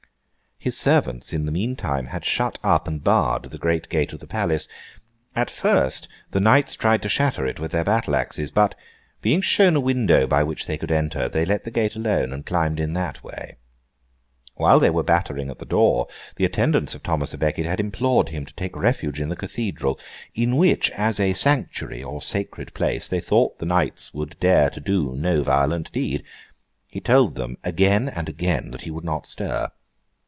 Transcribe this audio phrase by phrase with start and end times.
[0.63, 4.27] His servants, in the meantime, had shut up and barred the great gate of the
[4.27, 4.67] palace.
[5.35, 8.75] At first, the knights tried to shatter it with their battle axes; but,
[9.23, 12.45] being shown a window by which they could enter, they let the gate alone, and
[12.45, 13.57] climbed in that way.
[14.53, 16.05] While they were battering at the door,
[16.35, 19.99] the attendants of Thomas à Becket had implored him to take refuge in the Cathedral;
[20.35, 24.79] in which, as a sanctuary or sacred place, they thought the knights would dare to
[24.79, 26.23] do no violent deed.
[26.87, 29.71] He told them, again and again, that he would not stir.